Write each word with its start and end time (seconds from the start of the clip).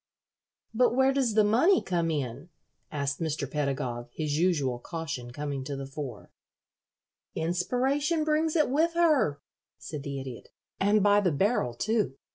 "But 0.73 0.95
where 0.95 1.13
does 1.13 1.35
the 1.35 1.43
money 1.43 1.79
come 1.79 2.09
in?" 2.09 2.49
asked 2.91 3.19
Mr. 3.19 3.47
Pedagog, 3.47 4.09
his 4.11 4.35
usual 4.35 4.79
caution 4.79 5.29
coming 5.29 5.63
to 5.65 5.75
the 5.75 5.85
fore. 5.85 6.31
"Inspiration 7.35 8.23
brings 8.23 8.55
it 8.55 8.67
with 8.71 8.93
her," 8.95 9.41
said 9.77 10.01
the 10.01 10.19
Idiot, 10.19 10.49
"and 10.79 11.03
by 11.03 11.21
the 11.21 11.31
barrel, 11.31 11.75
too. 11.75 12.15